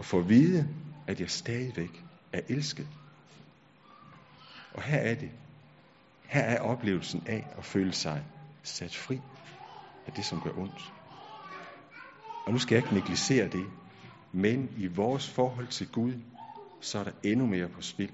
Og 0.00 0.06
få 0.06 0.18
at 0.18 0.28
vide, 0.28 0.68
at 1.06 1.20
jeg 1.20 1.30
stadigvæk 1.30 2.04
er 2.32 2.40
elsket. 2.48 2.88
Og 4.74 4.82
her 4.82 4.98
er 4.98 5.14
det. 5.14 5.30
Her 6.26 6.40
er 6.40 6.60
oplevelsen 6.60 7.22
af 7.26 7.46
at 7.58 7.64
føle 7.64 7.92
sig 7.92 8.24
sat 8.62 8.96
fri 8.96 9.20
af 10.06 10.12
det, 10.12 10.24
som 10.24 10.40
gør 10.40 10.50
ondt. 10.58 10.92
Og 12.46 12.52
nu 12.52 12.58
skal 12.58 12.74
jeg 12.74 12.84
ikke 12.84 12.94
negligere 12.94 13.48
det, 13.48 13.66
men 14.32 14.68
i 14.78 14.86
vores 14.86 15.30
forhold 15.30 15.66
til 15.66 15.88
Gud, 15.92 16.14
så 16.80 16.98
er 16.98 17.04
der 17.04 17.12
endnu 17.22 17.46
mere 17.46 17.68
på 17.68 17.82
spil. 17.82 18.12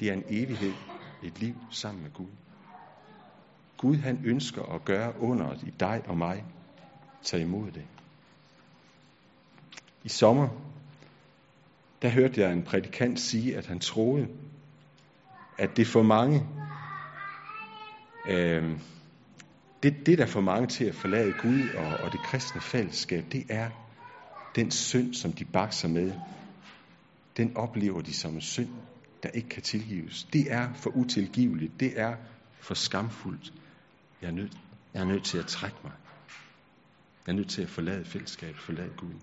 Det 0.00 0.08
er 0.08 0.12
en 0.12 0.24
evighed, 0.28 0.74
et 1.22 1.38
liv 1.40 1.54
sammen 1.70 2.02
med 2.02 2.12
Gud. 2.12 2.30
Gud 3.76 3.96
han 3.96 4.20
ønsker 4.24 4.62
at 4.62 4.84
gøre 4.84 5.20
under 5.20 5.54
i 5.54 5.70
dig 5.80 6.02
og 6.06 6.18
mig. 6.18 6.44
Tag 7.22 7.40
imod 7.40 7.70
det. 7.70 7.86
I 10.04 10.08
sommer, 10.08 10.71
der 12.02 12.08
hørte 12.08 12.40
jeg 12.40 12.52
en 12.52 12.62
prædikant 12.62 13.20
sige, 13.20 13.56
at 13.56 13.66
han 13.66 13.80
troede, 13.80 14.28
at 15.58 15.76
det 15.76 15.86
for 15.86 16.02
mange, 16.02 16.46
øh, 18.24 18.78
det, 19.82 20.06
det 20.06 20.18
der 20.18 20.26
får 20.26 20.40
mange 20.40 20.66
til 20.66 20.84
at 20.84 20.94
forlade 20.94 21.32
Gud 21.32 21.68
og, 21.68 22.00
og 22.00 22.12
det 22.12 22.22
kristne 22.22 22.60
fællesskab, 22.60 23.24
det 23.32 23.44
er 23.48 23.70
den 24.54 24.70
synd, 24.70 25.14
som 25.14 25.32
de 25.32 25.44
bakser 25.44 25.88
med. 25.88 26.12
Den 27.36 27.56
oplever 27.56 28.00
de 28.00 28.14
som 28.14 28.34
en 28.34 28.40
synd, 28.40 28.68
der 29.22 29.28
ikke 29.28 29.48
kan 29.48 29.62
tilgives. 29.62 30.24
Det 30.32 30.52
er 30.52 30.72
for 30.74 30.90
utilgiveligt. 30.96 31.80
Det 31.80 32.00
er 32.00 32.16
for 32.60 32.74
skamfuldt. 32.74 33.52
Jeg 34.22 34.28
er 34.28 34.32
nødt, 34.32 34.52
jeg 34.94 35.00
er 35.00 35.06
nødt 35.06 35.24
til 35.24 35.38
at 35.38 35.46
trække 35.46 35.76
mig. 35.82 35.92
Jeg 37.26 37.32
er 37.32 37.36
nødt 37.36 37.50
til 37.50 37.62
at 37.62 37.68
forlade 37.68 38.04
fællesskabet, 38.04 38.60
forlade 38.60 38.90
Gud. 38.96 39.14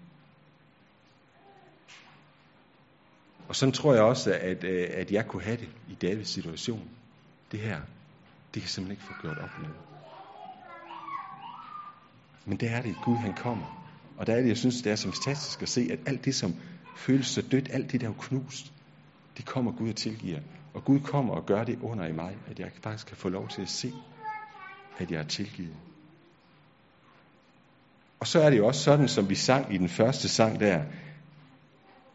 Og 3.50 3.56
sådan 3.56 3.74
tror 3.74 3.94
jeg 3.94 4.04
også, 4.04 4.34
at, 4.34 4.64
øh, 4.64 4.88
at 4.92 5.12
jeg 5.12 5.28
kunne 5.28 5.44
have 5.44 5.58
det 5.58 5.70
i 5.90 5.94
Davids 5.94 6.30
situation. 6.30 6.90
Det 7.52 7.60
her, 7.60 7.82
det 8.54 8.62
kan 8.62 8.70
simpelthen 8.70 8.92
ikke 8.92 9.04
få 9.04 9.22
gjort 9.22 9.38
op 9.38 9.60
med. 9.60 9.70
Men 12.46 12.58
det 12.58 12.72
er 12.72 12.82
det, 12.82 12.96
Gud 13.02 13.18
han 13.18 13.34
kommer. 13.34 13.66
Og 14.18 14.28
der 14.28 14.34
er 14.34 14.42
det, 14.42 14.48
jeg 14.48 14.58
synes, 14.58 14.82
det 14.82 14.92
er 14.92 14.96
så 14.96 15.12
fantastisk 15.12 15.62
at 15.62 15.70
se, 15.70 15.90
at 15.92 16.00
alt 16.06 16.26
det, 16.26 16.36
som 16.36 16.56
føles 16.96 17.28
så 17.28 17.42
dødt, 17.42 17.70
alt 17.72 17.92
det, 17.92 18.02
der 18.02 18.10
er 18.10 18.14
knust, 18.20 18.72
det 19.38 19.46
kommer 19.46 19.72
Gud 19.72 19.90
og 19.90 19.96
tilgiver. 19.96 20.40
Og 20.74 20.86
Gud 20.86 21.00
kommer 21.00 21.34
og 21.34 21.46
gør 21.46 21.64
det 21.64 21.80
under 21.82 22.06
i 22.06 22.12
mig, 22.12 22.38
at 22.48 22.60
jeg 22.60 22.72
faktisk 22.84 23.08
kan 23.08 23.18
få 23.18 23.30
lov 23.30 23.48
til 23.48 23.62
at 23.62 23.70
se, 23.70 23.94
at 24.98 25.12
jeg 25.12 25.20
er 25.20 25.28
tilgivet. 25.28 25.76
Og 28.20 28.28
så 28.28 28.42
er 28.42 28.50
det 28.50 28.58
jo 28.58 28.68
også 28.68 28.84
sådan, 28.84 29.08
som 29.08 29.30
vi 29.30 29.36
sang 29.36 29.74
i 29.74 29.78
den 29.78 29.90
første 29.90 30.30
sang 30.30 30.60
der, 30.60 30.84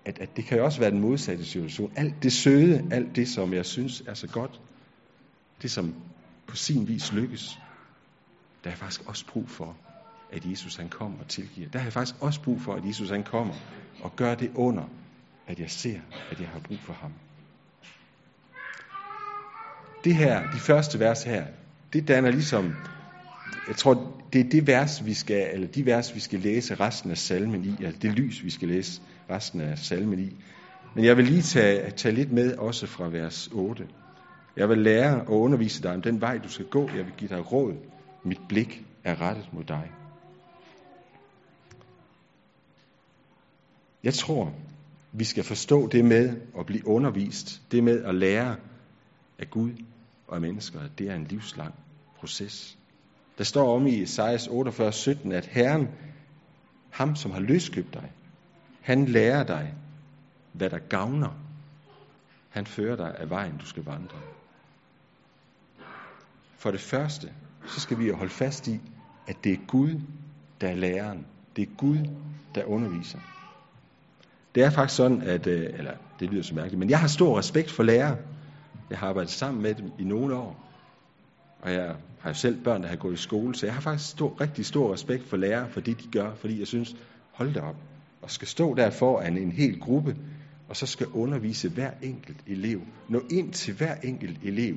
at, 0.05 0.19
at 0.19 0.37
det 0.37 0.45
kan 0.45 0.59
jo 0.59 0.65
også 0.65 0.81
være 0.81 0.91
den 0.91 1.01
modsatte 1.01 1.45
situation. 1.45 1.93
Alt 1.97 2.23
det 2.23 2.33
søde, 2.33 2.89
alt 2.91 3.17
det, 3.17 3.29
som 3.29 3.53
jeg 3.53 3.67
synes 3.67 4.03
er 4.07 4.15
så 4.15 4.27
godt, 4.27 4.61
det 5.63 5.71
som 5.71 5.95
på 6.47 6.57
sin 6.57 6.89
vis 6.89 7.13
lykkes, 7.13 7.59
der 8.65 8.71
er 8.71 8.75
faktisk 8.75 9.09
også 9.09 9.27
brug 9.27 9.49
for, 9.49 9.77
at 10.31 10.45
Jesus 10.45 10.77
han 10.77 10.89
kommer 10.89 11.19
og 11.19 11.29
tilgiver. 11.29 11.69
Der 11.69 11.79
har 11.79 11.87
jeg 11.87 11.93
faktisk 11.93 12.17
også 12.21 12.43
brug 12.43 12.61
for, 12.61 12.75
at 12.75 12.87
Jesus 12.87 13.11
han 13.11 13.23
kommer 13.23 13.55
og 14.01 14.17
gør 14.17 14.35
det 14.35 14.51
under, 14.55 14.85
at 15.47 15.61
jeg 15.61 15.71
ser, 15.71 16.01
at 16.31 16.41
jeg 16.41 16.49
har 16.49 16.59
brug 16.59 16.79
for 16.79 16.93
ham. 16.93 17.13
Det 20.05 20.15
her, 20.15 20.51
de 20.53 20.59
første 20.59 21.01
vers 21.01 21.23
her, 21.23 21.47
det 21.93 22.09
danner 22.09 22.31
ligesom, 22.31 22.75
jeg 23.69 23.77
tror, 23.77 24.23
det 24.33 24.41
er 24.41 24.51
det 24.51 24.67
vers, 24.67 25.07
vi 25.07 25.15
skal, 25.15 25.55
eller 25.55 25.67
de 25.67 25.87
vers, 25.87 26.15
vi 26.15 26.21
skal 26.21 26.41
læse 26.41 26.75
resten 26.75 27.11
af 27.11 27.19
salmen 27.19 27.65
i, 27.65 27.75
eller 27.79 27.99
det 27.99 28.13
lys, 28.13 28.45
vi 28.45 28.51
skal 28.51 28.69
læse 28.69 29.01
resten 29.31 29.61
af 29.61 29.79
salmen 29.79 30.19
i. 30.19 30.37
Men 30.95 31.05
jeg 31.05 31.17
vil 31.17 31.25
lige 31.25 31.43
tage, 31.43 31.91
tage 31.91 32.15
lidt 32.15 32.33
med 32.33 32.57
også 32.57 32.87
fra 32.87 33.09
vers 33.09 33.49
8. 33.53 33.89
Jeg 34.57 34.69
vil 34.69 34.79
lære 34.79 35.23
og 35.23 35.41
undervise 35.41 35.83
dig 35.83 35.95
om 35.95 36.03
den 36.03 36.21
vej, 36.21 36.39
du 36.39 36.49
skal 36.49 36.67
gå. 36.67 36.89
Jeg 36.89 37.05
vil 37.05 37.15
give 37.17 37.29
dig 37.29 37.53
råd. 37.53 37.75
Mit 38.25 38.41
blik 38.49 38.85
er 39.05 39.21
rettet 39.21 39.49
mod 39.53 39.65
dig. 39.65 39.91
Jeg 44.05 44.15
tror, 44.15 44.53
vi 45.13 45.25
skal 45.25 45.45
forstå 45.45 45.89
det 45.89 46.05
med 46.05 46.37
at 46.59 46.67
blive 46.67 46.87
undervist, 46.87 47.63
det 47.73 47.85
med 47.85 48.05
at 48.05 48.15
lære 48.15 48.57
af 49.39 49.51
Gud 49.51 49.71
og 50.29 50.35
af 50.35 50.41
mennesker, 50.41 50.81
det 50.99 51.11
er 51.11 51.15
en 51.15 51.25
livslang 51.25 51.75
proces. 52.17 52.79
Der 53.39 53.45
står 53.45 53.77
om 53.77 53.87
i 53.87 54.03
Esajas 54.03 54.49
48, 54.49 54.93
17, 54.93 55.33
at 55.33 55.47
Herren, 55.47 55.89
ham 56.91 57.17
som 57.17 57.31
har 57.31 57.41
løskøbt 57.41 57.95
dig, 57.95 58.13
han 58.85 59.07
lærer 59.07 59.45
dig, 59.45 59.75
hvad 60.53 60.71
der 60.71 60.79
gavner. 60.79 61.31
Han 62.49 62.67
fører 62.67 62.97
dig 62.97 63.15
af 63.19 63.31
vejen, 63.31 63.57
du 63.57 63.67
skal 63.67 63.85
vandre. 63.85 64.19
For 66.59 66.71
det 66.71 66.81
første, 66.81 67.33
så 67.67 67.81
skal 67.81 67.99
vi 67.99 68.11
holde 68.11 68.33
fast 68.33 68.69
i, 68.69 68.81
at 69.27 69.37
det 69.45 69.53
er 69.53 69.67
Gud, 69.67 70.01
der 70.61 70.69
er 70.69 70.75
læreren. 70.75 71.27
Det 71.57 71.63
er 71.63 71.75
Gud, 71.77 71.99
der 72.55 72.65
underviser. 72.65 73.19
Det 74.55 74.63
er 74.63 74.71
faktisk 74.71 74.97
sådan, 74.97 75.23
at, 75.23 75.47
øh, 75.47 75.79
eller 75.79 75.95
det 76.21 76.31
lyder 76.31 76.43
så 76.43 76.55
mærkeligt, 76.55 76.79
men 76.79 76.91
jeg 76.91 77.01
har 77.01 77.09
stor 77.09 77.39
respekt 77.39 77.71
for 77.71 77.83
lærere. 77.83 78.17
Jeg 78.91 78.99
har 78.99 79.09
arbejdet 79.09 79.33
sammen 79.33 79.63
med 79.63 79.75
dem 79.75 79.93
i 79.99 80.05
nogle 80.05 80.35
år. 80.35 80.67
Og 81.63 81.73
jeg 81.73 81.97
har 82.21 82.31
jo 82.31 82.35
selv 82.35 82.65
børn, 82.65 82.83
der 82.83 82.89
har 82.89 82.97
gået 82.97 83.15
i 83.15 83.23
skole, 83.23 83.55
så 83.55 83.67
jeg 83.67 83.75
har 83.75 83.81
faktisk 83.81 84.11
stor, 84.11 84.41
rigtig 84.41 84.67
stor 84.67 84.93
respekt 84.93 85.25
for 85.25 85.37
lærere, 85.37 85.71
for 85.71 85.81
det 85.81 86.01
de 86.01 86.09
gør, 86.09 86.35
fordi 86.35 86.59
jeg 86.59 86.67
synes, 86.67 86.97
hold 87.33 87.55
da 87.55 87.61
op, 87.61 87.77
og 88.25 88.31
skal 88.31 88.49
stå 88.49 88.75
der 88.75 88.91
foran 88.91 89.39
en 89.39 89.53
hel 89.53 89.81
gruppe, 89.81 90.17
og 90.69 90.77
så 90.77 90.87
skal 90.87 91.07
undervise 91.07 91.69
hver 91.69 91.91
enkelt 92.03 92.41
elev. 92.47 92.83
Nå 93.09 93.23
ind 93.31 93.53
til 93.53 93.75
hver 93.75 93.95
enkelt 93.95 94.39
elev. 94.43 94.77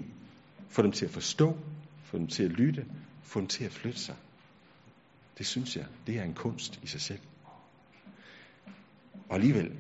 Få 0.70 0.82
dem 0.82 0.92
til 0.92 1.06
at 1.06 1.12
forstå, 1.12 1.58
få 2.04 2.18
dem 2.18 2.28
til 2.28 2.44
at 2.44 2.52
lytte, 2.52 2.86
få 3.24 3.40
dem 3.40 3.48
til 3.48 3.64
at 3.64 3.72
flytte 3.72 4.00
sig. 4.00 4.16
Det 5.38 5.46
synes 5.46 5.76
jeg, 5.76 5.86
det 6.08 6.20
er 6.20 6.24
en 6.24 6.34
kunst 6.34 6.80
i 6.84 6.88
sig 6.88 7.02
selv. 7.02 7.20
Og 9.30 9.36
alligevel, 9.36 9.72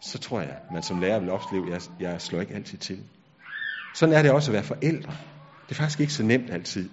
så 0.00 0.18
tror 0.18 0.40
jeg, 0.40 0.58
man 0.72 0.82
som 0.82 0.98
lærer 0.98 1.20
vil 1.20 1.30
opleve, 1.30 1.66
at 1.66 1.90
jeg, 2.00 2.10
jeg 2.12 2.20
slår 2.20 2.40
ikke 2.40 2.54
altid 2.54 2.78
til. 2.78 3.04
Sådan 3.92 4.14
er 4.14 4.22
det 4.22 4.30
også 4.30 4.50
at 4.50 4.52
være 4.52 4.62
forældre. 4.62 5.16
Det 5.62 5.70
er 5.70 5.74
faktisk 5.74 6.00
ikke 6.00 6.12
så 6.12 6.22
nemt 6.22 6.50
altid. 6.50 6.88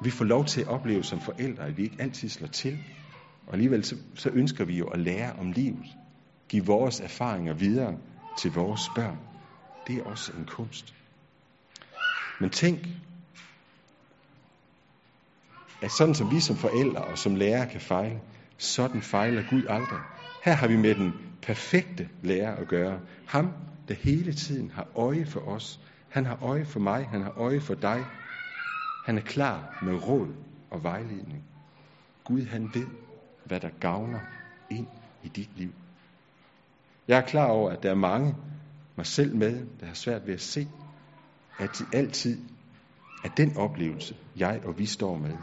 Vi 0.00 0.10
får 0.10 0.24
lov 0.24 0.44
til 0.44 0.60
at 0.60 0.66
opleve 0.66 1.04
som 1.04 1.20
forældre, 1.20 1.66
at 1.66 1.76
vi 1.76 1.82
ikke 1.82 1.96
altid 2.02 2.28
slår 2.28 2.48
til. 2.48 2.78
Og 3.46 3.52
alligevel 3.52 3.84
så, 3.84 3.96
så 4.14 4.30
ønsker 4.30 4.64
vi 4.64 4.78
jo 4.78 4.86
at 4.86 5.00
lære 5.00 5.32
om 5.32 5.52
livet. 5.52 5.86
Give 6.48 6.66
vores 6.66 7.00
erfaringer 7.00 7.54
videre 7.54 7.98
til 8.36 8.52
vores 8.52 8.88
børn. 8.88 9.18
Det 9.86 9.96
er 9.96 10.02
også 10.02 10.32
en 10.32 10.44
kunst. 10.44 10.94
Men 12.40 12.50
tænk, 12.50 12.78
at 15.82 15.90
sådan 15.92 16.14
som 16.14 16.30
vi 16.30 16.40
som 16.40 16.56
forældre 16.56 17.04
og 17.04 17.18
som 17.18 17.34
lærere 17.34 17.70
kan 17.70 17.80
fejle, 17.80 18.20
sådan 18.58 19.02
fejler 19.02 19.42
Gud 19.42 19.62
aldrig. 19.68 20.00
Her 20.42 20.52
har 20.52 20.68
vi 20.68 20.76
med 20.76 20.94
den 20.94 21.12
perfekte 21.42 22.08
lærer 22.22 22.56
at 22.56 22.68
gøre. 22.68 23.00
Ham, 23.26 23.52
der 23.88 23.94
hele 23.94 24.32
tiden 24.32 24.70
har 24.70 24.88
øje 24.96 25.26
for 25.26 25.40
os. 25.40 25.80
Han 26.08 26.26
har 26.26 26.38
øje 26.42 26.64
for 26.64 26.80
mig, 26.80 27.06
han 27.06 27.22
har 27.22 27.38
øje 27.38 27.60
for 27.60 27.74
dig. 27.74 28.06
Han 29.04 29.18
er 29.18 29.22
klar 29.22 29.78
med 29.82 30.08
råd 30.08 30.34
og 30.70 30.82
vejledning. 30.82 31.44
Gud, 32.24 32.42
han 32.42 32.74
ved, 32.74 32.86
hvad 33.46 33.60
der 33.60 33.70
gavner 33.80 34.20
ind 34.70 34.86
i 35.24 35.28
dit 35.28 35.50
liv. 35.56 35.72
Jeg 37.08 37.18
er 37.18 37.26
klar 37.26 37.46
over, 37.46 37.70
at 37.70 37.82
der 37.82 37.90
er 37.90 37.94
mange, 37.94 38.34
mig 38.96 39.06
selv 39.06 39.36
med, 39.36 39.66
der 39.80 39.86
har 39.86 39.94
svært 39.94 40.26
ved 40.26 40.34
at 40.34 40.40
se, 40.40 40.68
at 41.58 41.78
de 41.78 41.84
altid 41.92 42.38
er 43.24 43.28
den 43.28 43.56
oplevelse, 43.56 44.16
jeg 44.36 44.60
og 44.64 44.78
vi 44.78 44.86
står 44.86 45.16
med. 45.16 45.36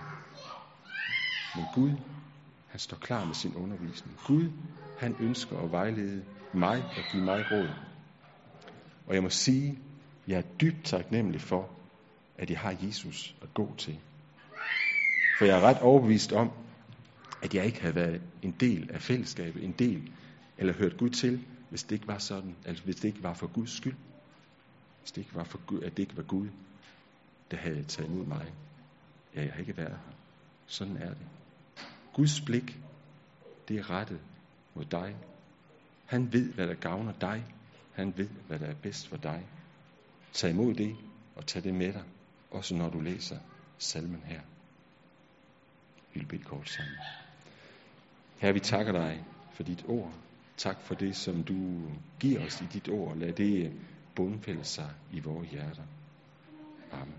Men 1.55 1.65
Gud, 1.74 1.91
han 2.67 2.79
står 2.79 2.98
klar 2.98 3.25
med 3.25 3.33
sin 3.33 3.55
undervisning. 3.55 4.17
Gud, 4.27 4.51
han 5.00 5.15
ønsker 5.19 5.57
at 5.57 5.72
vejlede 5.72 6.24
mig 6.53 6.83
og 6.98 7.03
give 7.12 7.24
mig 7.24 7.51
råd. 7.51 7.69
Og 9.07 9.15
jeg 9.15 9.24
må 9.24 9.29
sige, 9.29 9.79
jeg 10.27 10.38
er 10.38 10.57
dybt 10.62 10.86
taknemmelig 10.86 11.41
for, 11.41 11.69
at 12.38 12.50
jeg 12.50 12.60
har 12.60 12.75
Jesus 12.81 13.36
at 13.41 13.53
gå 13.53 13.75
til. 13.77 14.00
For 15.33 15.45
jeg 15.45 15.57
er 15.57 15.62
ret 15.62 15.79
overbevist 15.79 16.33
om, 16.33 16.51
at 17.43 17.53
jeg 17.53 17.65
ikke 17.65 17.81
havde 17.81 17.95
været 17.95 18.21
en 18.41 18.51
del 18.51 18.91
af 18.91 19.01
fællesskabet, 19.01 19.63
en 19.63 19.71
del, 19.71 20.12
eller 20.57 20.73
hørt 20.73 20.97
Gud 20.97 21.09
til, 21.09 21.45
hvis 21.69 21.83
det 21.83 21.95
ikke 21.95 22.07
var 22.07 22.17
sådan, 22.17 22.55
altså 22.65 22.83
hvis 22.83 22.95
det 22.95 23.07
ikke 23.07 23.23
var 23.23 23.33
for 23.33 23.47
Guds 23.47 23.71
skyld. 23.77 23.95
Hvis 25.00 25.12
det 25.12 25.21
ikke 25.21 25.35
var 25.35 25.43
for 25.43 25.65
Gud, 25.65 25.81
at 25.81 25.97
det 25.97 26.03
ikke 26.03 26.17
var 26.17 26.23
Gud, 26.23 26.47
der 27.51 27.57
havde 27.57 27.83
taget 27.83 28.09
imod 28.09 28.25
mig. 28.25 28.53
Ja, 29.35 29.41
jeg 29.41 29.51
har 29.51 29.59
ikke 29.59 29.77
været 29.77 29.89
her. 29.89 30.13
Sådan 30.65 30.97
er 30.97 31.09
det. 31.09 31.27
Guds 32.13 32.41
blik, 32.41 32.79
det 33.67 33.77
er 33.77 33.89
rettet 33.89 34.19
mod 34.73 34.85
dig. 34.85 35.15
Han 36.05 36.33
ved, 36.33 36.53
hvad 36.53 36.67
der 36.67 36.73
gavner 36.73 37.13
dig. 37.21 37.45
Han 37.93 38.13
ved, 38.17 38.29
hvad 38.47 38.59
der 38.59 38.65
er 38.65 38.75
bedst 38.75 39.07
for 39.07 39.17
dig. 39.17 39.47
Tag 40.33 40.50
imod 40.50 40.73
det, 40.73 40.95
og 41.35 41.45
tag 41.45 41.63
det 41.63 41.73
med 41.73 41.93
dig, 41.93 42.03
også 42.51 42.75
når 42.75 42.89
du 42.89 43.00
læser 43.00 43.38
salmen 43.77 44.23
her. 44.25 44.41
Vi 46.13 46.19
vil 46.19 46.25
bede 46.25 46.43
kort 46.43 46.69
sammen. 46.69 46.97
Herre, 48.43 48.53
vi 48.53 48.59
takker 48.59 48.91
dig 48.91 49.23
for 49.51 49.63
dit 49.63 49.85
ord. 49.88 50.13
Tak 50.57 50.81
for 50.81 50.95
det, 50.95 51.15
som 51.15 51.43
du 51.43 51.81
giver 52.19 52.45
os 52.45 52.62
i 52.62 52.65
dit 52.73 52.89
ord. 52.89 53.17
Lad 53.17 53.33
det 53.33 53.73
bundfælde 54.15 54.63
sig 54.63 54.89
i 55.12 55.19
vores 55.19 55.50
hjerter. 55.50 55.83
Amen. 56.91 57.15